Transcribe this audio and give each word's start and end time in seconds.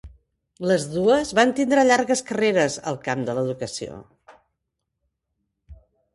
Les 0.69 0.85
dos 0.93 1.33
van 1.39 1.53
tindre 1.59 1.83
llargues 1.89 2.23
carreres 2.31 2.79
al 2.93 2.99
camp 3.09 3.23
de 3.29 3.37
l'educació. 3.41 4.01